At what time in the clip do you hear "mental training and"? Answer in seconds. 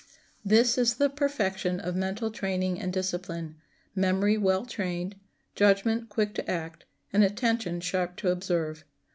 1.95-2.91